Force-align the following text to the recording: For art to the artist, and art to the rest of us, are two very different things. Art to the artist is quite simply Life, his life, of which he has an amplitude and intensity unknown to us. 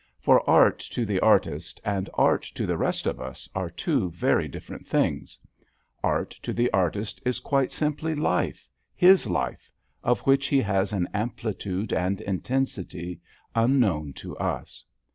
For 0.19 0.41
art 0.49 0.79
to 0.93 1.05
the 1.05 1.19
artist, 1.19 1.79
and 1.85 2.09
art 2.15 2.41
to 2.55 2.65
the 2.65 2.75
rest 2.75 3.05
of 3.05 3.21
us, 3.21 3.47
are 3.53 3.69
two 3.69 4.09
very 4.09 4.47
different 4.47 4.87
things. 4.87 5.37
Art 6.03 6.31
to 6.41 6.53
the 6.53 6.71
artist 6.73 7.21
is 7.23 7.39
quite 7.39 7.71
simply 7.71 8.15
Life, 8.15 8.67
his 8.95 9.27
life, 9.27 9.71
of 10.03 10.21
which 10.21 10.47
he 10.47 10.61
has 10.61 10.91
an 10.91 11.07
amplitude 11.13 11.93
and 11.93 12.19
intensity 12.19 13.21
unknown 13.53 14.13
to 14.13 14.35
us. 14.37 14.83